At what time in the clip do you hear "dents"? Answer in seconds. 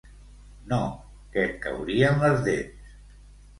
2.51-2.91